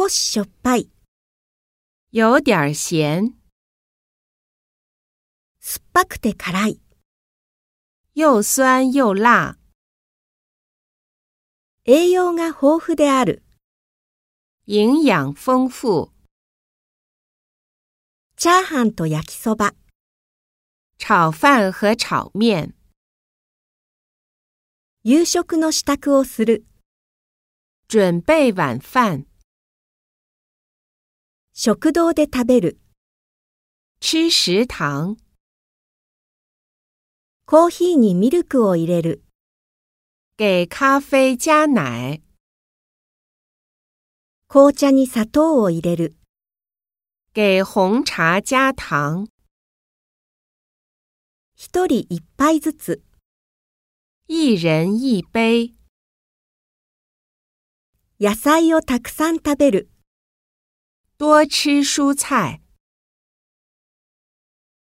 [0.00, 0.88] 少ししょっぱい、
[2.10, 3.34] 有点儿咸，
[5.60, 6.80] 酸っぱくて辛い、
[8.14, 9.56] 又酸又辣，
[11.84, 13.42] 栄養が豊富である、
[14.64, 16.10] 营养丰富。
[18.36, 19.74] チャーハンと焼きそば、
[20.98, 22.74] 炒饭和炒面，
[25.02, 26.64] 夕食の支度をする、
[27.88, 29.26] 准备晚饭，
[31.62, 32.80] 食堂で食べる、
[34.00, 35.18] 吃食堂，
[37.44, 39.22] コーヒーにミルクを入れる、
[40.38, 42.22] 给咖啡加奶，
[44.48, 46.16] 紅茶に砂糖を入れる、
[47.34, 49.26] 给红茶加糖，
[51.54, 53.02] 一人一杯ずつ、
[54.28, 55.74] 一人一杯，
[58.18, 59.90] 野菜をたくさん食べる。
[61.20, 62.62] 多吃蔬菜。